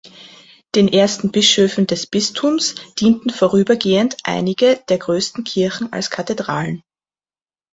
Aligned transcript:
Den 0.73 0.87
ersten 0.87 1.31
Bischöfen 1.31 1.85
des 1.85 2.07
Bistums 2.07 2.73
dienten 2.97 3.29
vorübergehend 3.29 4.17
einige 4.23 4.83
der 4.89 4.97
größten 4.97 5.43
Kirchen 5.43 5.93
als 5.93 6.09
Kathedralen. 6.09 6.81